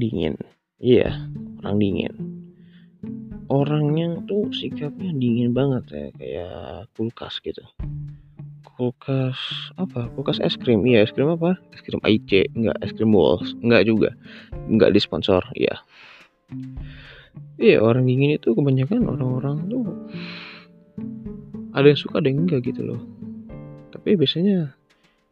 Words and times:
dingin. 0.00 0.34
Iya 0.80 1.28
orang 1.60 1.76
dingin. 1.76 2.14
Orangnya 3.50 4.24
tuh 4.24 4.48
sikapnya 4.54 5.12
dingin 5.12 5.52
banget 5.52 5.84
ya 5.92 6.06
kayak 6.16 6.88
kulkas 6.96 7.36
gitu. 7.44 7.60
Kulkas 8.64 9.36
apa? 9.76 10.08
Kulkas 10.16 10.40
es 10.40 10.56
krim. 10.56 10.80
Iya 10.88 11.04
es 11.04 11.12
krim 11.12 11.28
apa? 11.28 11.60
Es 11.76 11.84
krim 11.84 12.00
IC 12.00 12.56
enggak 12.56 12.78
es 12.80 12.96
krim 12.96 13.12
Walls 13.12 13.52
enggak 13.60 13.84
juga. 13.84 14.16
Enggak 14.66 14.96
disponsor 14.96 15.44
iya. 15.52 15.84
Iya 17.60 17.84
orang 17.84 18.08
dingin 18.08 18.40
itu 18.40 18.56
kebanyakan 18.56 19.04
orang-orang 19.04 19.68
tuh 19.68 19.84
ada 21.76 21.86
yang 21.86 22.00
suka 22.00 22.18
ada 22.18 22.32
yang 22.32 22.48
enggak 22.48 22.64
gitu 22.64 22.82
loh. 22.82 23.00
Tapi 23.92 24.16
biasanya 24.16 24.79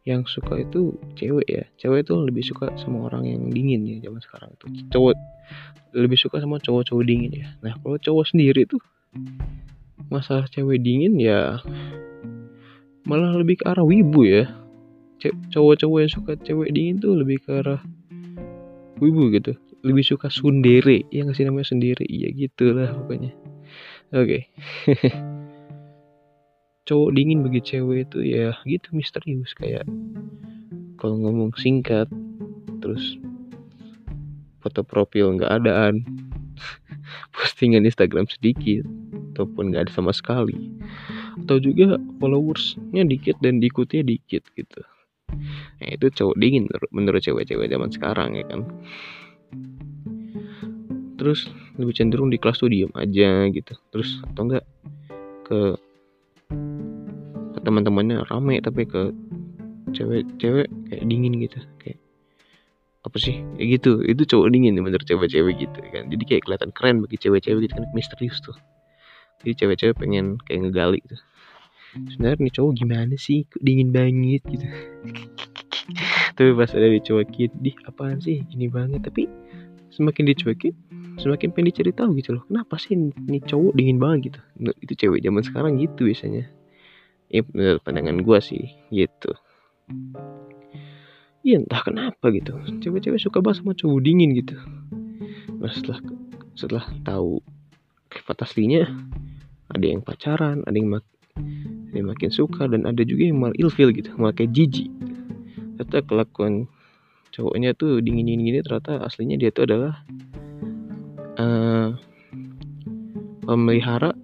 yang 0.07 0.23
suka 0.25 0.59
itu 0.59 0.95
cewek 1.19 1.47
ya. 1.47 1.63
Cewek 1.75 2.07
itu 2.07 2.13
lebih 2.15 2.43
suka 2.45 2.71
sama 2.79 3.11
orang 3.11 3.27
yang 3.27 3.41
dingin 3.51 3.83
ya 3.85 3.95
zaman 4.07 4.21
sekarang 4.23 4.49
itu. 4.55 4.65
Cowok 4.89 5.13
lebih 5.95 6.17
suka 6.19 6.39
sama 6.39 6.61
cowok-cowok 6.61 7.03
dingin 7.03 7.31
ya. 7.33 7.47
Nah 7.65 7.73
kalau 7.81 7.97
cowok 7.99 8.25
sendiri 8.31 8.63
tuh 8.69 8.79
masalah 10.07 10.47
cewek 10.47 10.79
dingin 10.81 11.19
ya 11.19 11.59
malah 13.03 13.33
lebih 13.35 13.59
ke 13.61 13.63
arah 13.67 13.83
wibu 13.83 14.23
ya. 14.23 14.45
Cowok-cowok 15.51 15.99
yang 15.99 16.11
suka 16.11 16.31
cewek 16.39 16.69
dingin 16.71 17.01
tuh 17.03 17.13
lebih 17.17 17.43
ke 17.43 17.59
arah 17.59 17.81
wibu 19.03 19.33
gitu. 19.35 19.57
Lebih 19.83 20.03
suka 20.03 20.27
sundere 20.31 21.07
yang 21.11 21.31
kasih 21.31 21.51
namanya 21.51 21.71
sendiri 21.75 22.03
iya 22.07 22.31
gitulah 22.31 22.91
pokoknya. 22.95 23.31
Oke. 24.15 24.49
okay. 24.87 25.13
cowok 26.89 27.13
dingin 27.13 27.45
bagi 27.45 27.61
cewek 27.61 28.09
itu 28.09 28.25
ya 28.25 28.49
gitu 28.65 28.89
misterius 28.97 29.53
kayak 29.53 29.85
kalau 30.97 31.21
ngomong 31.21 31.53
singkat 31.53 32.09
terus 32.81 33.21
foto 34.65 34.81
profil 34.81 35.37
nggak 35.37 35.61
adaan 35.61 36.01
postingan 37.37 37.85
Instagram 37.85 38.25
sedikit 38.25 38.89
ataupun 39.37 39.69
nggak 39.69 39.85
ada 39.85 39.93
sama 39.93 40.09
sekali 40.09 40.57
atau 41.45 41.61
juga 41.61 42.01
followersnya 42.17 43.05
dikit 43.05 43.37
dan 43.39 43.61
diikutinya 43.63 44.09
dikit 44.09 44.43
gitu. 44.53 44.81
Nah 45.79 45.89
itu 45.93 46.11
cowok 46.11 46.35
dingin 46.35 46.67
menurut 46.91 47.23
cewek-cewek 47.23 47.71
zaman 47.71 47.89
sekarang 47.93 48.35
ya 48.35 48.45
kan. 48.49 48.67
Terus 51.15 51.47
lebih 51.79 51.95
cenderung 51.95 52.27
di 52.27 52.35
kelas 52.35 52.59
tuh 52.59 52.67
diem 52.67 52.91
aja 52.91 53.47
gitu 53.47 53.73
terus 53.95 54.19
atau 54.27 54.51
enggak 54.51 54.65
ke 55.47 55.79
teman-temannya 57.63 58.23
rame 58.27 58.59
tapi 58.63 58.87
ke 58.87 59.11
cewek-cewek 59.93 60.67
kayak 60.89 61.03
dingin 61.05 61.33
gitu 61.41 61.59
kayak 61.81 61.99
apa 62.99 63.15
sih? 63.15 63.41
Kayak 63.55 63.67
gitu 63.79 63.91
itu 64.03 64.21
cowok 64.27 64.47
dingin 64.51 64.75
menurut 64.75 65.05
cewek-cewek 65.07 65.55
gitu 65.55 65.79
kan. 65.91 66.11
Jadi 66.11 66.23
kayak 66.27 66.41
kelihatan 66.45 66.69
keren 66.75 66.99
bagi 67.03 67.17
cewek-cewek 67.17 67.67
gitu 67.67 67.73
kan 67.79 67.85
misterius 67.95 68.37
tuh. 68.43 68.57
Jadi 69.43 69.51
cewek-cewek 69.55 69.95
pengen 69.95 70.35
kayak 70.43 70.67
ngegali 70.67 70.99
gitu. 71.07 71.17
Sebenarnya 71.95 72.43
nih 72.43 72.53
cowok 72.53 72.71
gimana 72.75 73.15
sih? 73.15 73.47
Kok 73.47 73.63
dingin 73.63 73.89
banget 73.95 74.43
gitu. 74.45 74.65
Tapi 76.37 76.49
pas 76.53 76.69
ada 76.75 76.87
dicuekin 76.91 77.51
di 77.57 77.71
apaan 77.87 78.19
sih? 78.19 78.43
Gini 78.45 78.67
banget. 78.67 79.01
Tapi 79.07 79.25
semakin 79.95 80.23
dicuekin 80.35 80.75
semakin 81.19 81.51
pengen 81.51 81.71
dicari 81.71 81.91
tahu 81.95 82.13
gitu 82.19 82.35
loh. 82.35 82.43
Kenapa 82.51 82.75
sih 82.77 82.95
nih 82.99 83.41
cowok 83.47 83.73
dingin 83.79 83.97
banget 83.97 84.31
gitu? 84.31 84.39
Itu 84.83 84.93
cewek 84.95 85.23
zaman 85.23 85.41
sekarang 85.41 85.79
gitu 85.79 86.07
biasanya 86.07 86.58
ya 87.29 87.45
menurut 87.53 87.81
pandangan 87.85 88.17
gue 88.19 88.39
sih 88.41 88.63
gitu. 88.89 89.31
Iya 91.45 91.63
entah 91.63 91.81
kenapa 91.81 92.29
gitu. 92.35 92.57
Cewek-cewek 92.83 93.21
suka 93.21 93.39
banget 93.39 93.63
sama 93.63 93.71
cowok 93.73 94.01
dingin 94.03 94.35
gitu. 94.35 94.59
Nah 95.59 95.71
setelah 95.71 95.99
Setelah 96.55 96.85
tahu 97.03 97.39
Sifat 98.09 98.47
aslinya 98.47 98.87
Ada 99.71 99.85
yang 99.85 100.01
pacaran 100.01 100.63
Ada 100.65 100.75
yang, 100.75 100.89
mak 100.97 101.05
ada 101.89 101.95
yang 101.95 102.09
makin 102.11 102.31
suka 102.31 102.67
Dan 102.67 102.87
ada 102.87 103.03
juga 103.03 103.27
yang 103.27 103.39
malah 103.39 103.55
ilfil 103.59 103.91
gitu 103.91 104.11
Malah 104.15 104.35
kayak 104.35 104.55
jijik. 104.55 104.91
Ternyata 105.77 106.03
kelakuan 106.07 106.67
Cowoknya 107.35 107.75
tuh 107.75 107.99
dingin-dingin 108.03 108.43
gini 108.43 108.59
Ternyata 108.63 109.03
aslinya 109.03 109.35
dia 109.39 109.51
tuh 109.51 109.67
adalah 109.67 110.03
uh, 111.39 111.95
Pemelihara 113.47 114.15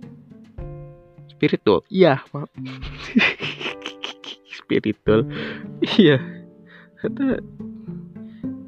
spiritual? 1.46 1.86
Iya 1.94 2.26
maaf 2.34 2.50
spiritual? 4.66 5.22
Iya. 6.02 6.18
Kata 6.98 7.38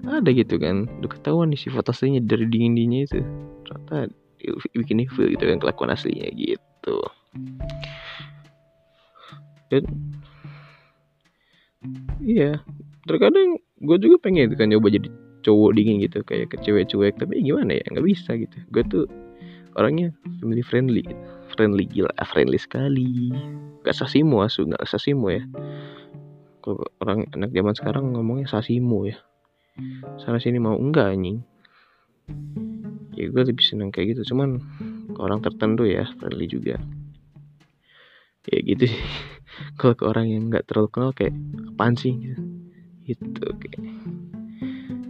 ada 0.05 0.29
gitu 0.29 0.61
kan. 0.61 0.85
Udah 1.01 1.09
ketahuan 1.09 1.49
nih 1.49 1.57
sifat 1.57 1.89
aslinya 1.89 2.21
dari 2.21 2.45
dingin 2.45 2.77
dinginnya 2.77 3.09
itu. 3.09 3.19
Ternyata 3.65 4.13
bikin 4.77 5.01
evil 5.01 5.33
gitu 5.33 5.43
kan 5.49 5.57
kelakuan 5.57 5.89
aslinya 5.89 6.29
gitu. 6.37 6.97
Dan 9.73 9.83
iya. 12.21 12.61
Terkadang 13.09 13.57
gue 13.81 13.97
juga 13.97 14.21
pengen 14.21 14.53
kan 14.53 14.69
coba 14.69 14.93
jadi 14.93 15.09
cowok 15.41 15.71
dingin 15.73 16.03
gitu 16.03 16.21
kayak 16.27 16.53
ke 16.53 16.59
cewek 16.59 16.91
cuek 16.91 17.15
tapi 17.17 17.39
gimana 17.41 17.81
ya 17.81 17.85
nggak 17.89 18.05
bisa 18.05 18.37
gitu. 18.37 18.57
Gue 18.69 18.85
tuh 18.85 19.09
orangnya 19.77 20.09
family 20.41 20.65
friendly. 20.65 21.05
Friendly 21.53 21.85
gila 21.87 22.11
friendly 22.27 22.59
sekali. 22.59 23.31
Gak 23.85 23.95
sasimu 23.95 24.43
asu 24.43 24.65
gak 24.67 24.83
sasimu 24.83 25.31
ya. 25.31 25.43
Kalau 26.65 26.83
orang 26.99 27.29
anak 27.31 27.53
zaman 27.53 27.73
sekarang 27.77 28.05
ngomongnya 28.11 28.49
sasimu 28.49 29.07
ya. 29.07 29.17
Sana 30.19 30.41
sini 30.41 30.57
mau 30.57 30.75
enggak 30.75 31.13
anjing? 31.13 31.39
Ya 33.15 33.29
gue 33.29 33.43
lebih 33.47 33.63
seneng 33.63 33.93
kayak 33.93 34.17
gitu. 34.17 34.33
Cuman 34.33 34.59
ke 35.13 35.19
orang 35.21 35.39
tertentu 35.39 35.85
ya 35.87 36.09
friendly 36.17 36.49
juga. 36.49 36.75
Ya 38.49 38.57
gitu 38.65 38.89
sih. 38.89 39.03
Kalau 39.79 39.93
ke 39.95 40.03
orang 40.03 40.27
yang 40.27 40.43
nggak 40.51 40.67
terlalu 40.67 40.89
kenal 40.91 41.11
kayak 41.13 41.33
apaan 41.73 41.95
sih? 41.95 42.13
Gitu. 42.17 42.41
Gitu 43.07 43.45
kayak. 43.61 43.81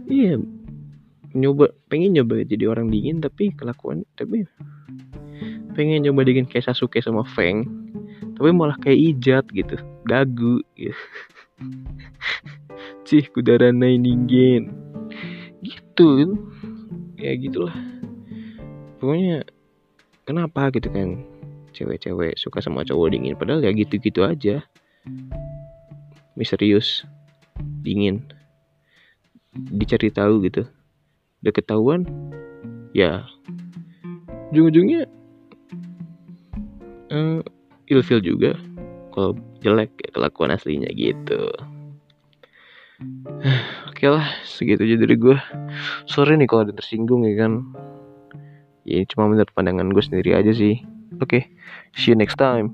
Iya 0.08 0.40
nyoba 1.38 1.72
pengen 1.86 2.14
nyoba 2.18 2.42
jadi 2.42 2.68
orang 2.68 2.90
dingin 2.90 3.22
tapi 3.22 3.54
kelakuan 3.54 4.02
tapi 4.18 4.44
pengen 5.78 6.02
coba 6.02 6.26
bikin 6.26 6.50
kayak 6.50 6.66
Sasuke 6.66 6.98
sama 6.98 7.22
Feng 7.22 7.66
tapi 8.38 8.54
malah 8.54 8.78
kayak 8.78 8.98
ijat 9.18 9.44
gitu 9.50 9.74
gagu 10.06 10.62
gitu. 10.78 10.94
Cih 13.06 13.26
kudarana 13.34 13.90
ningen 13.90 14.70
gitu. 15.58 16.38
Ya 17.18 17.34
gitulah. 17.34 17.74
Pokoknya 19.02 19.42
kenapa 20.22 20.70
gitu 20.70 20.86
kan 20.94 21.26
cewek-cewek 21.74 22.38
suka 22.38 22.62
sama 22.62 22.86
cowok 22.86 23.10
dingin? 23.10 23.34
Padahal 23.34 23.66
ya 23.66 23.74
gitu-gitu 23.74 24.22
aja. 24.22 24.62
Misterius 26.38 27.02
dingin. 27.82 28.22
Dicari 29.50 30.14
tahu 30.14 30.46
gitu 30.46 30.62
udah 31.44 31.52
ketahuan? 31.54 32.02
Ya. 32.96 33.26
Ujung-ujungnya 34.50 35.04
uh, 37.12 37.40
ilfil 37.88 38.20
juga 38.24 38.56
kalau 39.12 39.36
jelek 39.60 39.92
ya 40.00 40.08
kelakuan 40.14 40.54
aslinya 40.54 40.88
gitu. 40.94 41.52
Oke 43.90 44.06
okay 44.06 44.08
lah 44.08 44.26
segitu 44.46 44.82
aja 44.86 44.96
dari 44.98 45.14
gue 45.18 45.36
sorry 46.06 46.38
nih 46.38 46.48
kalau 46.50 46.66
ada 46.66 46.74
tersinggung 46.74 47.26
ya 47.28 47.34
kan. 47.46 47.52
Ya 48.88 49.04
cuma 49.04 49.28
menurut 49.28 49.52
pandangan 49.52 49.92
gue 49.92 50.00
sendiri 50.00 50.32
aja 50.32 50.50
sih. 50.54 50.80
Oke 51.18 51.28
okay, 51.28 51.42
see 51.92 52.14
you 52.14 52.16
next 52.16 52.40
time 52.40 52.72